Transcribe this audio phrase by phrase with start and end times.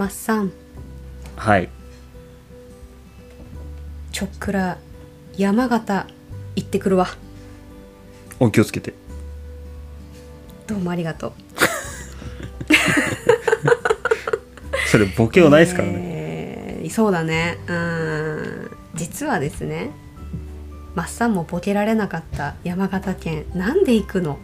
[0.00, 0.50] マッサン。
[1.36, 1.68] はい。
[4.12, 4.78] ちょっくら
[5.36, 6.06] 山形
[6.56, 7.08] 行ってくるわ。
[8.38, 8.94] お気をつけて。
[10.66, 11.32] どうもありがとう。
[14.88, 17.58] それボケはないですからね、えーそうだね。
[17.68, 19.90] うん実はですね
[20.94, 24.38] マッサンもボケられなかった山形県なんで行くの？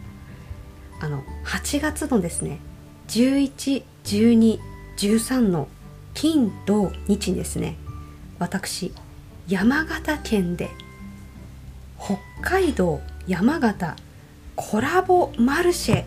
[1.00, 2.58] あの8月のですね
[4.96, 5.68] 111213の
[6.14, 7.76] 金土日にですね。
[8.38, 8.92] 私
[9.48, 10.70] 山形県で
[11.98, 13.96] 北海道山形
[14.54, 16.04] コラボマルシェ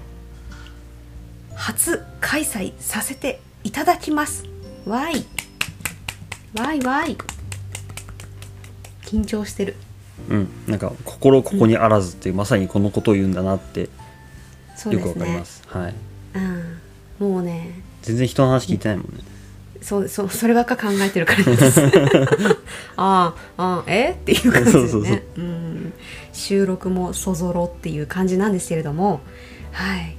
[1.56, 4.46] 初開催させていただきます。
[4.86, 5.26] わい。
[6.58, 7.16] わいわい。
[9.04, 9.76] 緊張してる。
[10.30, 10.50] うん。
[10.68, 15.62] なんか心ここにあらずっていう、まさにこのことを言うんだなってよくわかります。
[15.68, 15.96] はい。
[16.36, 16.80] うん。
[17.20, 19.23] もうね全然人の話聞いてないもんね。
[19.81, 21.81] そうそうそればっか考えてるからです。
[22.97, 24.11] ああああえ？
[24.11, 25.94] っていう感じですよねそうん。
[26.33, 29.22] 収録もそぞろっていう感じなんですけれども。
[29.72, 30.16] はい。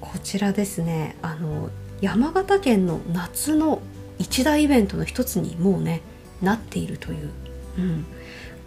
[0.00, 1.16] こちらですね。
[1.22, 3.80] あの山形県の夏の
[4.18, 6.02] 一大イベントの一つにもうね
[6.42, 7.30] なっているという、
[7.78, 8.04] うん、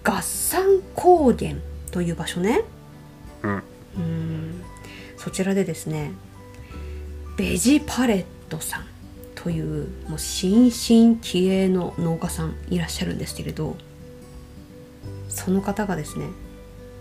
[0.04, 1.52] 合山高原
[1.92, 2.62] という場所ね。
[3.44, 3.52] うん。
[3.52, 3.56] う
[4.00, 4.62] ん。
[5.18, 6.12] そちらでですね
[7.38, 8.86] ベジパレットさん
[9.36, 13.76] というもう新進気鋭の農家さんいらっしゃるんですけれど
[15.30, 16.28] その方がですね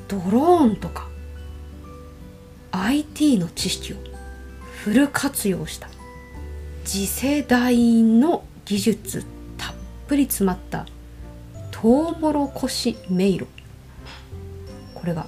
[0.08, 1.08] ドローンとか
[2.72, 3.96] IT の知識を
[4.82, 5.88] フル活用した
[6.84, 9.24] 次世代の技術
[9.56, 9.74] たっ
[10.06, 10.86] ぷり詰まった
[11.70, 13.46] トウモロコシ迷路。
[14.94, 15.26] これが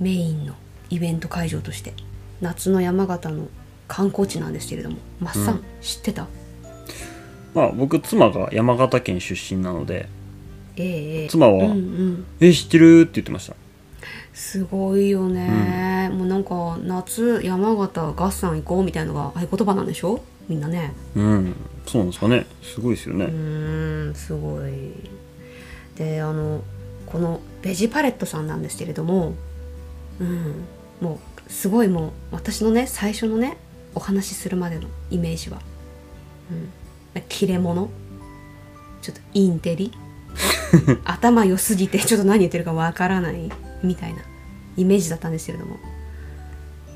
[0.00, 0.54] メインの
[0.90, 1.92] イベント会場として
[2.40, 3.48] 夏の山形の
[3.88, 5.64] 観光地なんですけれどもマッサン、うん。
[5.80, 6.26] 知ってた？
[7.54, 10.08] まあ僕妻が山形県出身なので
[10.76, 10.86] ええ
[11.22, 11.28] ええ。
[11.28, 13.54] 妻はうんうん「え知ってる?」って言ってました。
[14.32, 20.24] すごいよね、もうなんか夏山形合算行こうみたいのが合言葉なんでしょ？
[20.48, 20.92] みんなね。
[21.14, 21.54] うん。
[21.86, 22.46] そうなんですかね。
[22.60, 24.72] すごいですよね、うーんすごい。
[25.96, 26.64] であの
[27.06, 29.34] このベジパレットさんなんですけれども
[30.20, 30.54] うん。
[31.00, 33.56] もうすごいもう私のね最初のね
[33.94, 35.60] お話しするまでのイメージは、
[37.14, 37.88] うん、切れ者？
[39.02, 39.92] ちょっとインテリ？
[41.04, 43.50] 頭良すぎてちょっと何言ってるかわからない？
[43.82, 44.20] みたいな
[44.76, 45.76] イメージだったんですけれども、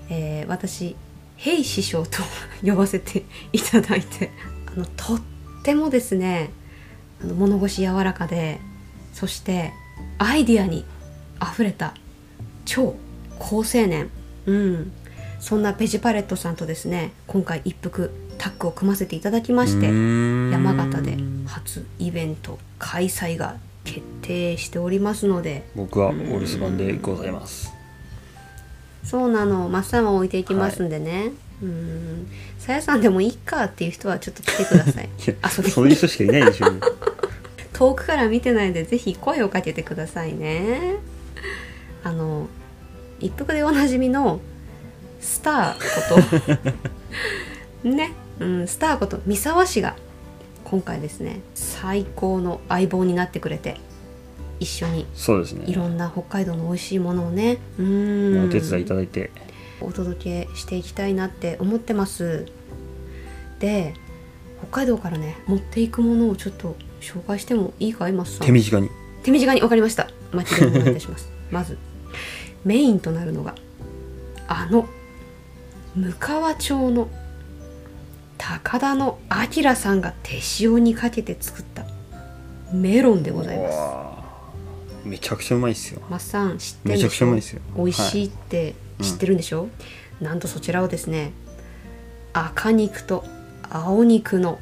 [0.08, 0.96] えー私
[1.36, 2.18] ヘイ師匠と
[2.64, 4.32] 呼ばせていただいて
[4.74, 5.20] あのとっ
[5.62, 6.50] てもですね
[7.22, 8.58] あの物腰柔らかで
[9.12, 9.72] そして
[10.18, 10.84] アイディアに
[11.38, 11.94] あふれた
[12.64, 12.96] 超
[13.38, 14.10] 好青年。
[14.46, 14.92] うん
[15.40, 21.16] そんなペジパレットさんとですね今回一服タッグを組ませていただきまして山形で
[21.46, 25.64] 初イベント開催が決定しておりますので。
[25.74, 27.72] 僕はお留守番でございます。
[29.02, 29.68] そうなの。
[29.68, 31.32] マッサンは置いていきますんでね、
[31.62, 32.28] うん。
[32.58, 35.08] さやさんでもいいかっていう人はちょっと来てください。
[35.70, 36.66] そういう人しかいないでしょ。
[37.72, 40.96] 遠くから見てないでぜひ声をかけてくださいね。
[42.04, 42.48] あの
[43.20, 44.40] 一服でおなじみの
[45.20, 46.80] スターこ
[47.82, 47.88] と。
[47.88, 49.96] ね、うん、スターこと三沢氏が
[50.64, 53.76] 今回ですね最高の相棒になってくれて
[54.60, 55.64] 一緒にそうですね。
[55.66, 58.46] いろんな北海道の美味しいものをねうん。
[58.46, 59.30] お手伝いいただいて。
[59.80, 62.46] お届けしていきたいなって思ってます。
[63.60, 63.94] で
[64.58, 68.90] 北海道からね持っていくものをちょっと紹介してもいいかいマスさん手短に。
[69.22, 69.60] 手短に。
[69.60, 70.90] 分かりました巻きでお願い。
[70.90, 71.78] いたしますまず
[72.64, 73.54] メインとなるのが
[74.48, 74.88] あの
[75.98, 77.08] 向川町の
[78.36, 81.84] 高田の明さんが手塩にかけて作った
[82.72, 83.78] メロンでございます。
[85.04, 86.00] めちゃくちゃうまいっすよ。
[86.08, 87.62] マッサン知ってるめちゃくちゃうまいですよ。
[87.76, 89.68] 美味しいって知ってるんでしょ、
[90.20, 91.32] なんとそちらをですね
[92.32, 93.24] 赤肉と
[93.68, 94.60] 青肉の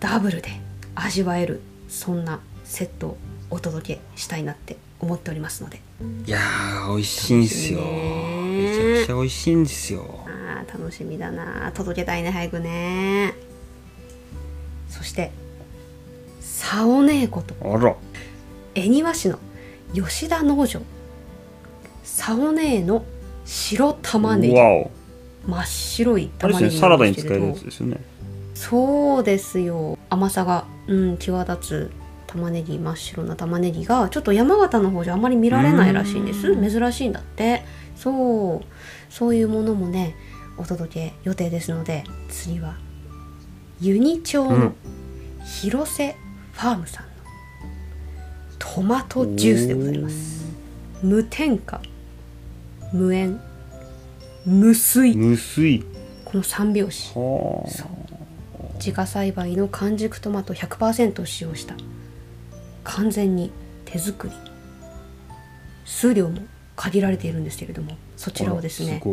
[0.00, 0.50] ダブルで
[0.94, 3.18] 味わえるそんなセットを
[3.48, 5.80] お届けしたいなって思っておりますので。
[6.26, 7.80] いやー美味しいんすよ。
[7.80, 10.23] ねめちゃくちゃ美味しいんですよ
[10.64, 11.72] 楽しみだな。
[11.72, 13.34] 届けたいね早くね。
[14.88, 15.32] そして
[16.40, 17.54] サオネーこと。
[17.62, 17.94] あら。
[18.74, 19.38] 恵庭市の
[19.92, 20.80] 吉田農場。
[22.02, 23.04] サオネーの
[23.44, 24.54] 白玉ねぎ。
[24.54, 24.90] わお。
[25.46, 28.00] 真っ白い玉ねぎねサラダに使えるやつですよね。
[28.54, 29.98] そうですよ。
[30.10, 31.90] 甘さが、うん、際立つ
[32.26, 36.48] 玉ねぎ真っ白な玉ねぎがちょっと山形の方じゃあまり見られないらしいんです。
[36.48, 36.70] うん。
[36.70, 37.62] 珍しいんだって。
[37.96, 39.12] そう。
[39.12, 40.16] そういうものもね
[40.56, 42.76] お届け予定ですので次は
[43.80, 44.74] ユニ町のうん。
[45.44, 46.16] 広瀬
[46.52, 47.12] ファームさんの
[48.58, 50.44] トマトジュースでございます。
[51.02, 51.82] 無添加
[52.92, 53.38] 無塩
[54.46, 55.14] 無水。
[55.14, 55.84] 無水。
[56.24, 57.14] この3拍子。
[58.76, 61.74] 自家栽培の完熟トマト100%を使用した。
[62.84, 63.50] 完全に
[63.84, 64.34] 手作り。
[65.84, 66.40] 数量も
[66.76, 69.08] 限られているんですけれどもそちらをですねす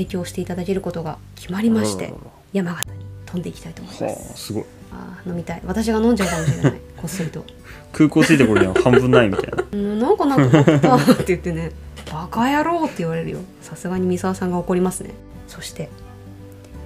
[0.00, 2.14] 提供していただけることが決まりまして
[2.54, 4.64] 山形に飛んでいきたいと思いまはあすすごい。
[4.92, 5.62] あー飲みたい。
[5.66, 6.80] 私が飲んじゃうかもしれない。
[6.96, 7.44] こっそりと。
[7.92, 9.64] 空港着いた頃には半分ないみたいな。
[9.70, 11.72] うんなんかなくなったって言ってね。
[12.10, 13.38] バカ野郎って言われるよ。
[13.60, 15.10] さすがに三沢さんが怒りますね。
[15.46, 15.90] そして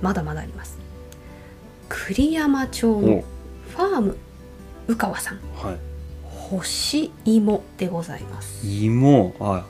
[0.02, 0.76] まだまだあります。
[1.88, 3.24] 栗山町のお。
[3.70, 4.16] ファーム
[4.88, 5.38] 宇川さん。
[5.54, 5.76] は
[6.50, 9.64] 干し芋でございます、い芋あ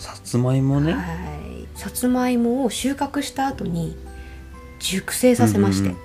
[0.00, 0.94] さつまいもね。
[0.94, 1.78] はい。
[1.78, 3.98] さつまいもを収穫した後に
[4.78, 6.00] 熟成させまして、うんうんうん。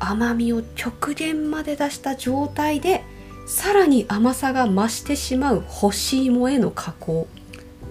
[0.00, 3.04] 甘みを極限まで出した状態で
[3.46, 7.28] さらに甘さが増してしまう干し芋への加工。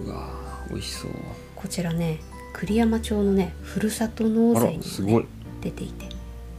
[0.04, 1.12] うわー美味しそう。
[1.56, 2.20] こちらね
[2.52, 5.26] 栗山町のねふるさと納あ税にごい、
[5.62, 6.10] 出ていて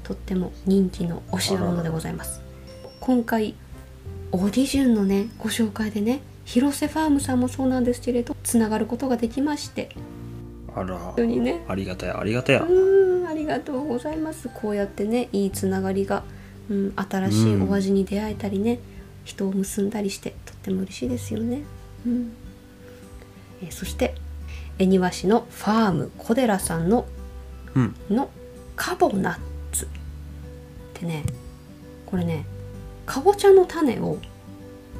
[0.02, 2.40] とっても人気のお品物でございます。
[3.00, 3.54] 今回
[4.30, 9.90] オーディションのねご紹介でね広瀬ファームさんもそうなんですけれどつながることができまして。
[10.74, 10.96] あら。
[10.96, 11.64] 本当にね。
[11.68, 12.62] ありがたやありがたや。
[12.62, 14.50] うーんありがとうございます。
[14.52, 16.24] こうやってねいいつながりが、
[16.70, 18.78] うん、新しいお味に出会えたりね、
[19.24, 21.62] 人を結んだりしてとっても嬉しいですよね、
[22.06, 22.32] うん。
[23.62, 24.14] えーそして
[24.78, 27.06] 恵庭市のファーム小寺さんの
[27.74, 27.94] うん。
[28.10, 28.30] の
[28.74, 29.38] カボナッ
[29.72, 29.84] ツ。
[29.84, 29.88] っ
[30.94, 31.24] てね
[32.06, 32.44] これね
[33.06, 34.18] かぼちゃの種を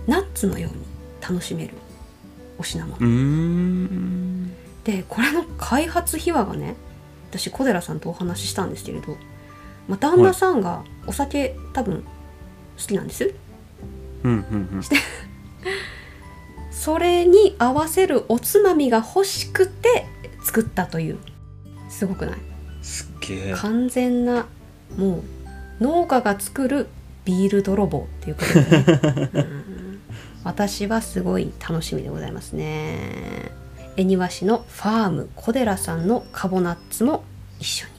[0.06, 0.91] ナッツのように
[1.22, 1.74] 楽しめる
[2.58, 2.98] お品物。
[4.84, 6.74] でこれの開発秘話がね
[7.30, 9.16] 私小寺さんとお話ししたんですけれど、
[9.88, 12.02] まあ、旦那さんがお酒多分
[12.78, 13.34] 好きなんです。
[14.24, 14.82] うんうん
[16.70, 20.06] それに合わせるおつまみが欲しくて
[20.44, 21.18] 作ったという。
[21.88, 22.34] すごくない？
[22.34, 23.54] うんすっげえ。
[23.54, 24.46] 完全な
[24.96, 25.22] もう
[25.84, 26.88] 農家が作る
[27.24, 29.91] ビール泥棒っていうことでね、う ん
[30.44, 33.52] 私はすごい楽しみでございますね。
[33.96, 37.24] 恵庭市のファーム小寺さんのカボナッツも
[37.60, 37.92] 一緒に。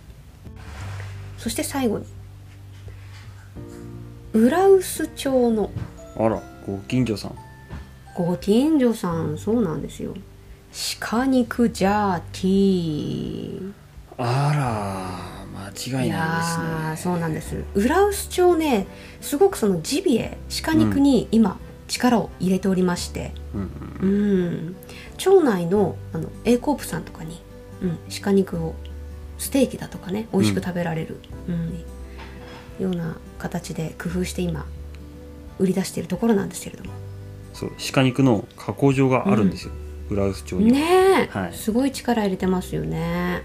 [1.37, 2.05] そして最後に
[4.33, 5.69] 浦臼町の
[6.17, 7.35] あらご近所さん。
[8.15, 10.13] ご近所さんそうなんですよ。
[10.99, 13.73] 鹿肉ジャーティー。
[14.17, 17.13] あら間違いないですね。
[17.13, 17.63] そうなんです。
[17.75, 18.87] 浦臼町ね
[19.21, 23.61] すごくそのジビエ鹿肉に今力を入れておりましてうん
[24.01, 24.75] うん、
[25.17, 27.39] 町内のあの A コープさんとかに、
[27.81, 28.73] うん、鹿肉を
[29.37, 31.83] ステーキだとかね美味しく食べられる、うん。
[32.79, 34.65] ような形で工夫して今
[35.59, 36.91] 売り出しているところなんですけれども。
[37.53, 39.73] そう鹿肉の加工場があるんですよ、
[40.09, 41.53] 浦臼町には、ねえ、はい。
[41.53, 43.43] すごい力入れてますよね。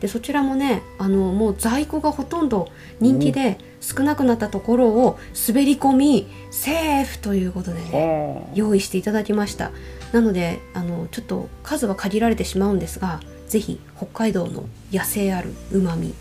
[0.00, 2.68] でそちらもねあのもう在庫がほとんど
[3.00, 9.70] 人気で少なくなったところを滑り込みセーフということでねは用意していただきました。
[10.12, 16.14] なのであのちょっと数は限られてしまうんですがぜひ北海道の野生あるうまみ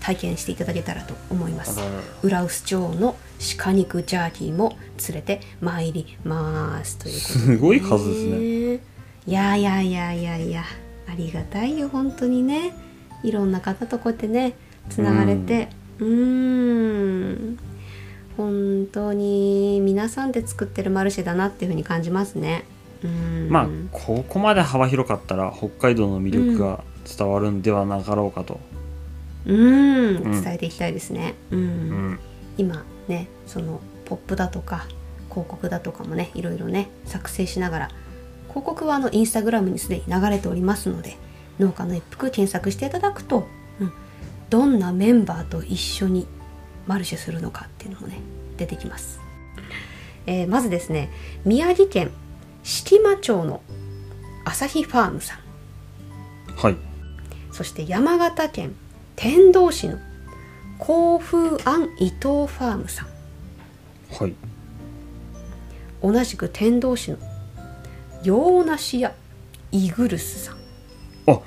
[0.00, 1.80] 体験していただけたらと思います。
[2.22, 3.16] 浦臼町の
[3.58, 4.76] 鹿肉ジャーキーも
[5.08, 8.74] 連れて参りますということで、すごい数ですね。
[9.26, 10.64] いやいやいやいやいや
[11.06, 12.74] ありがたいよ本当にね。
[13.22, 14.54] いろんな方とこうやってね
[14.88, 15.68] つながれて。
[15.72, 17.58] うーん。
[18.36, 22.64] 本当に皆さんで作ってるマルシェだなっていうふうに感じますね。
[23.02, 23.48] うん。
[23.50, 28.60] まあここまで幅広かったら北海道の魅力が伝わるんではなかろうかと、
[29.46, 30.16] うん。
[30.16, 30.42] うん。
[30.42, 31.34] 伝えていきたいですね。
[31.50, 31.60] うん。
[31.60, 32.18] うん。
[32.58, 34.86] 今ねそのポップだとか
[35.30, 37.88] 広告だとかもねいろいろね作成しながら
[38.48, 41.16] 広告はあのインスタグラムにすでに流れておりますので
[41.58, 43.44] 農家の一服検索していただくと、うん、
[44.50, 46.26] どんなメンバーと一緒に
[46.86, 48.18] マルシェするのかっていうのもね
[48.56, 49.20] 出てきます、
[50.26, 51.10] えーまずですね
[51.44, 52.10] 宮城県
[52.62, 53.62] 敷間町の
[54.44, 55.38] 朝日ファームさん。
[56.56, 56.76] はい。
[57.52, 58.74] そして山形県
[59.16, 59.98] 天童市の
[60.78, 63.08] 甲風庵伊藤ファームさん。
[64.14, 64.34] はい。
[66.02, 67.18] 同じく天童市の
[68.22, 69.14] 洋梨屋
[69.70, 70.56] イグルスさん。
[71.26, 71.40] あ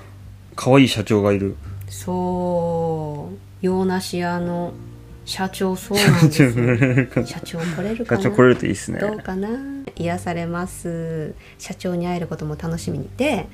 [0.55, 1.55] 可愛い社長がいる
[1.93, 4.71] そう洋梨屋の
[5.25, 6.41] 社長そうなんです。
[6.41, 8.21] よ社長来れるかな？
[8.21, 8.99] 社長来れるといいですね。
[8.99, 9.49] どうかな？
[9.95, 11.35] 癒されます。
[11.59, 13.09] 社長に会えることも楽しみに。
[13.17, 13.47] で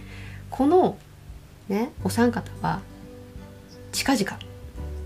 [0.49, 0.97] この
[1.67, 2.79] ねお三方は
[3.91, 4.39] 近々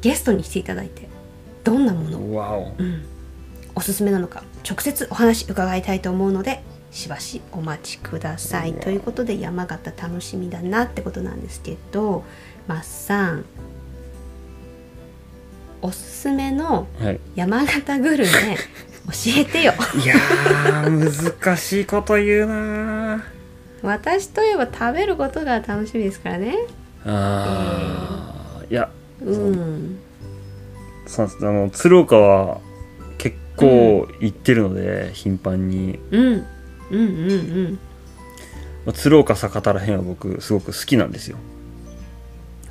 [0.02, 1.08] ゲストに来ていただいて
[1.64, 2.74] どんなもの、わお。
[2.78, 3.06] うん、
[3.76, 8.74] おすすめなのか直接お話伺いたいと思うのでしばしお待ちください。
[8.74, 12.24] ということで山形楽しみだなってことなんですけど
[12.68, 13.46] マッさん
[15.82, 17.20] おすすめのはい。
[17.36, 18.58] 山形グルメ
[19.08, 19.74] 教えてよ。
[20.04, 23.24] いやー難しいこと言うな
[23.82, 26.56] 私といえば食べることが楽しみですからね。
[27.06, 28.72] あー。
[28.72, 28.90] いや
[29.26, 29.98] うん。
[31.18, 32.60] あの鶴岡は
[33.18, 36.46] 結構行ってるので、頻繁に、うん
[36.92, 37.36] うんうんう
[37.70, 37.80] ん。
[38.86, 41.38] まあ鶴岡酒田らへんは僕すごく好きなんですよ。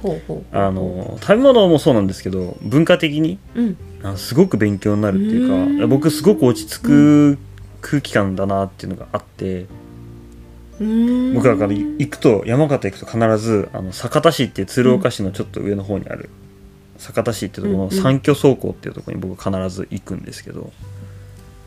[0.03, 0.57] ほうほう。
[0.57, 3.77] あの食べ物もそうなんですけど文化的にうん。
[4.03, 5.49] あのすごく勉強になるっていうう
[5.79, 5.89] かん。
[5.89, 7.39] 僕すごく落ち着く
[7.83, 9.67] 空気感だなっていうのがあって
[10.81, 11.35] うん。
[11.35, 16.31] 僕だから行くと山形行くと必ずあの酒田市って鶴岡市のちょっと上の方にある
[17.01, 20.71] 酒田市っていうところの三居倉庫っていうところに僕必ず行くんですけど、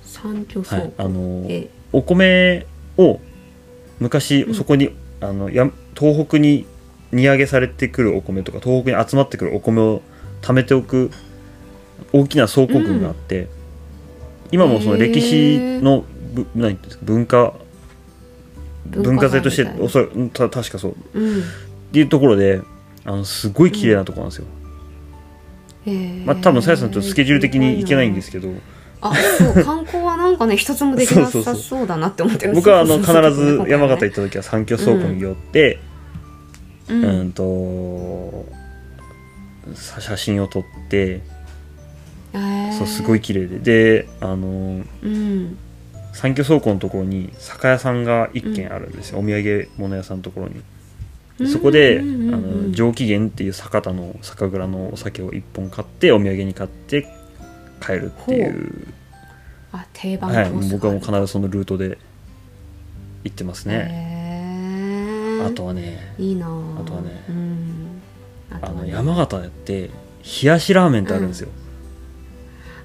[0.03, 2.66] 三居倉庫、はい、あのえお米
[2.98, 3.20] を
[4.00, 4.54] 昔うん。
[4.54, 4.90] そこに、
[5.22, 6.66] あのや東北に
[7.12, 10.02] 荷上げされてくるお米とか東北に集まってくるお米を
[10.42, 11.12] 貯めておく
[12.12, 13.48] 大きな倉庫群があって、
[14.52, 17.54] 今もその歴史のぶ何ですか文化
[18.88, 20.92] 文化財としておそた確かそう。
[20.92, 21.44] っうん。
[21.94, 22.62] ていうところで
[23.06, 24.46] あのすごい綺麗なところなんですよ、
[26.26, 28.50] まあ多分さやさんとスケジュール的に行けないんですけど
[29.05, 32.53] あそう観光はなんかね一つもできなさそうだなって思ってる。
[32.53, 35.79] 僕はあの必ず山形ね行った時は三居倉庫に寄って、
[36.88, 37.24] ううん。
[37.27, 38.45] んと
[39.75, 41.22] さ写真を撮って
[42.77, 43.60] そうすごい綺麗で。
[43.60, 45.57] であのうん。
[46.13, 50.62] 三居倉庫のところに酒屋さんが一軒あるんですよ、お土産物屋さんのところに。
[51.39, 52.33] でそこで、うんうんうんうん。
[52.36, 57.07] あの上機嫌っていう酒田の酒蔵のお酒を1本買ってお土産に買って
[57.86, 58.88] 帰るっていう。
[59.72, 61.98] あ定番コはい、ース僕はもうが必ずそのルートで
[63.24, 65.48] 行ってますね、へー。
[65.48, 66.50] あとはねいいなあ。
[66.86, 68.02] とはねうん。
[68.52, 68.92] あとはね。
[68.92, 69.90] 山形って
[70.44, 71.50] 冷やしラーメンってあるんですよ、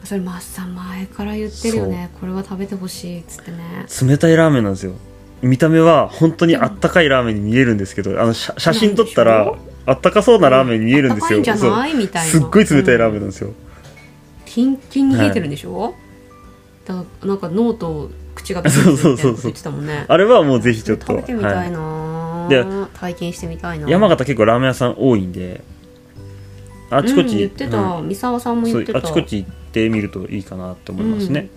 [0.02, 2.10] それマッサン前から言ってるよね。
[2.20, 3.86] これは食べてほしいっつってね。
[4.02, 4.94] 冷たいラーメンなんですよ。
[5.42, 9.54] 見た目は本当にあったかいラーメンに見えるんですけどあの写写真撮ったら
[9.86, 13.52] あったかそうなラーメンに見えるんですよ、すっごい冷たいラーメンなんですよ、
[14.48, 15.94] キンキンに冷えてるんでしょ、
[16.86, 20.06] だからなんか脳と口がビクビクそうそうそうそう言ってたもんね。
[20.08, 21.06] あれはもうぜひちょっと。
[21.06, 22.50] 食べてみたいな、はい。
[22.50, 22.64] で
[22.94, 23.88] 体験してみたいな。
[23.88, 25.62] 山形結構ラーメン屋さん多いんで
[26.90, 28.08] あちこち、うん、言ってた、うん。
[28.08, 28.98] 三沢さんも言ってた。
[28.98, 31.48] あちこち行ってみるといいかなって思いますね、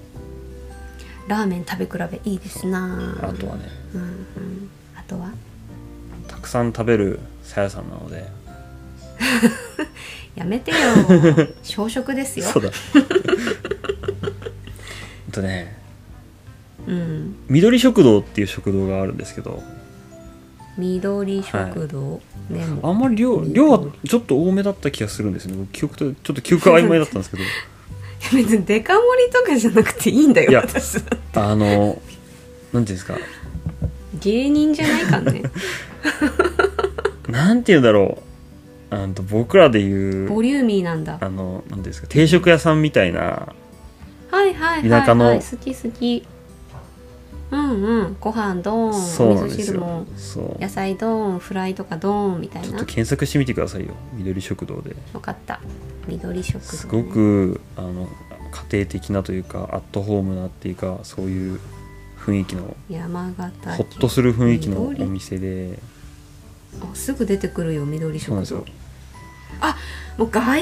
[1.27, 3.69] ラーメン食べ比べいいですなあとはね。
[3.95, 5.31] うんうん、あとは？
[6.27, 8.25] たくさん食べるさやさんなので
[10.35, 10.77] やめてよ。
[11.63, 12.45] 小食ですよ。
[12.45, 12.71] そうだ。
[15.29, 15.79] あとね
[16.87, 19.61] うん、緑食堂っていう食堂があるんですけど。
[20.77, 23.53] 緑食堂、メモあんまり量緑。
[23.53, 25.55] 量はちょっと多めだった気がするんですね。
[25.57, 27.43] 僕記憶とちょっと記憶が曖昧だったんですけど。
[28.33, 30.99] 別にデカ盛りとかじゃなくていいんだよいや私
[31.33, 31.99] あの
[32.71, 33.17] なんていうんですか。
[34.19, 35.43] 芸人じゃないからね。
[37.27, 38.30] なんていうんだろう
[38.91, 41.17] あの僕らで言うボリューミーなんだ。
[41.19, 43.53] あのなんていうんですか定食屋さんみたいな
[44.29, 46.27] はいはいはい、はい、田舎の好き好き。
[47.51, 48.17] うんうん。
[48.19, 50.05] ご飯ドーンそうなんですよ。
[50.59, 52.67] 野菜ドーンフライとかドーンみたいな。
[52.67, 53.93] ちょっと検索してみてくださいよ。
[54.13, 54.95] 緑食堂で。
[55.13, 55.59] よかった。
[56.07, 58.07] 緑食堂、ね、すごくあの
[58.69, 61.59] 家庭的なというかアットホームなっていうかそういう
[62.19, 65.79] 雰囲気の山形ホッとする雰囲気のお緑店で。
[66.79, 68.45] あすぐ出てくるよ緑食で
[69.59, 69.75] すよ
[70.17, 70.59] 堂もう外観が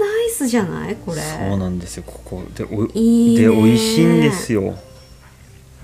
[0.00, 0.96] ナイスじゃない？
[0.96, 1.20] これ。
[1.20, 2.04] そうなんですよ。
[2.06, 2.42] ここ。
[2.54, 3.42] でおいいね。
[3.42, 4.78] で美味しいんですよ。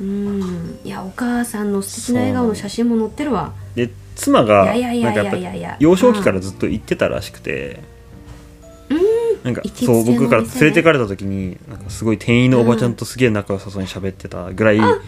[0.00, 0.78] うん。
[0.84, 3.52] いやお母さんの素敵な笑顔の写真も載ってるわ。
[3.74, 7.80] で妻がなんかやっぱ幼少期からずっと行ってたらしくて。
[9.42, 14.98] なんか行きつけのそう僕から連れてかれた時になんかすごい店員のおばちゃんとすげえ仲良さそうに喋ってたぐらいだっ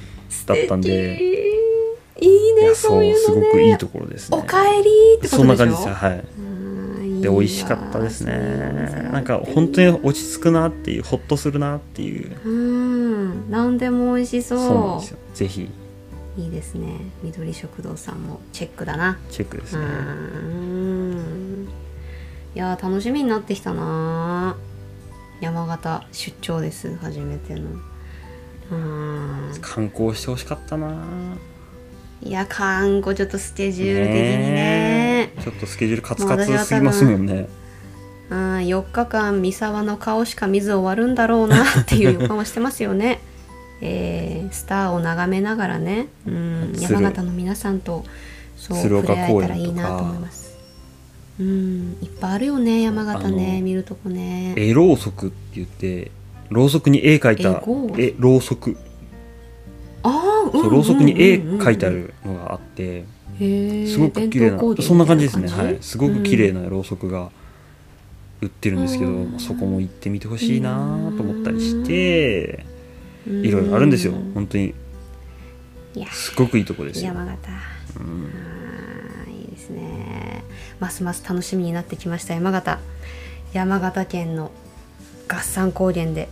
[0.69, 1.47] たんで。
[2.19, 3.47] いいねそういうすのね。
[3.47, 4.37] ごくいいところですね。
[4.37, 5.37] おかえりってことでしょ？
[5.39, 6.25] そんな感じですよはい。
[6.39, 6.56] うん
[7.27, 9.09] でいいわ美味しかったですね。
[9.13, 12.37] なんか本当に落ち着くなっていうホッとするなっていう。
[12.45, 13.51] うん。
[13.51, 14.59] 何でも美味しそう。
[14.59, 15.19] そうなんですよ。
[15.35, 15.71] ぜひ。
[16.39, 17.01] いいですね。
[17.23, 19.19] 緑食堂さんもチェックだな。
[19.29, 19.85] うチェックですね。
[19.85, 21.69] ん。
[22.55, 24.57] いやー楽しみになってきたな。
[25.41, 26.97] 山形出張です。
[26.97, 27.71] 初めての。
[28.71, 29.53] うん。
[29.61, 30.95] 観光してほしかったな。
[32.23, 34.91] いや看護ちょっとスケジュール的にね。
[34.95, 34.96] え
[35.47, 37.49] ちょっとスケジュールカツカツすぎますもんね
[38.31, 43.21] うん4日間三沢の顔しか見ず終わるんだろうなっていう予感はしてますよね。
[43.81, 48.05] えースターを眺めながらね、うん、鶴山形の皆さんと
[48.57, 50.57] そう触れ合えたらいいなと思います。
[51.39, 54.55] うん、いっぱいあるよね山形あねの見るとこね。
[54.57, 56.11] 絵ろうそくって言って
[56.51, 57.63] ろうそくに絵描いた
[57.97, 58.77] 絵ろうそく
[60.03, 62.15] ああ、そうろうそくに絵描いてある。
[62.25, 63.05] るのがあって
[63.39, 65.49] すごく綺麗なそんな感じですね。
[65.49, 65.79] はい。
[65.81, 67.31] すごく綺麗うんなろうそくが
[68.41, 69.39] 売ってるんですけど、うん。
[69.39, 72.65] そこも行ってみてほしいなと思ったりして
[73.27, 74.13] いろいろあるんですよ。
[74.13, 74.75] うん本当に。
[76.13, 77.39] すごくいいとこですよ、山形。
[77.99, 79.33] うん。
[79.33, 80.45] いいですね。
[80.79, 82.79] ますます楽しみになってきました山形。
[83.53, 84.51] 山形県の
[85.29, 86.29] 合算高原で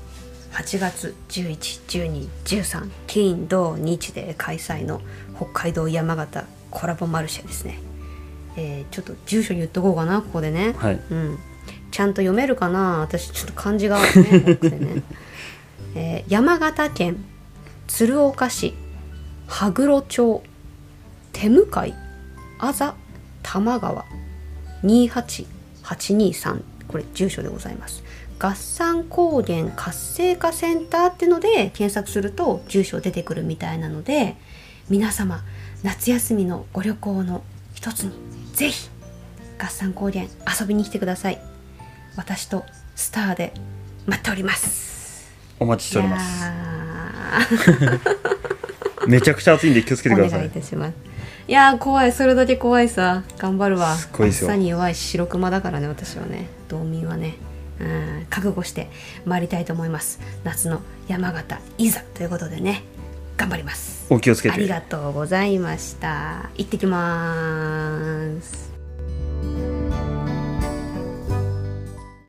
[0.53, 5.01] 8月111213金土日で開催の
[5.37, 6.45] 北海道山形
[6.75, 7.79] コラボマルシェですね、
[8.57, 10.75] えーちょっと住所言っとこうかなここでね。
[10.77, 11.01] はい。
[11.11, 11.39] うん、
[11.91, 13.01] ちゃんと読めるかな？
[13.01, 15.03] 私ちょっと漢字がね多くてね、
[15.97, 17.25] えー山形県
[17.87, 18.75] 鶴岡市
[19.47, 20.43] 羽黒町
[21.33, 21.95] 手向かい
[22.59, 22.95] あざ
[23.43, 24.05] 玉川
[24.85, 28.03] 28823これ住所でございます。
[28.39, 34.37] 合算高原活性化センターってので検索すると住所出てくるみたいなので
[34.91, 35.43] 皆様
[35.85, 38.13] 夏休みのご旅行の一つに
[38.55, 38.89] ぜひ
[39.59, 41.39] 合算高原遊びに来てください。
[42.17, 42.65] 私と
[42.97, 43.53] スターで
[44.07, 45.31] 待っております。
[45.61, 46.51] お待ちしております。
[49.07, 50.45] めちゃくちゃ暑いんで気をつけてください。
[50.45, 50.95] いいたします。
[51.47, 52.13] いやー怖い。
[52.13, 53.23] それだけ怖いさ。
[53.37, 53.95] 頑張るわ。
[53.95, 54.49] すごいですよ。
[54.49, 56.47] 暑さに弱い白熊だからね私はね。
[56.69, 57.35] 道民はね。
[57.79, 58.27] うん。
[58.31, 58.89] 覚悟して
[59.27, 60.19] 参りたいと思います。
[60.45, 62.85] 夏の山形いざということでね
[63.37, 64.07] 頑張ります。
[64.11, 64.55] お気をつけて。
[64.55, 66.51] ありがとうございました。
[66.57, 68.64] 行ってきます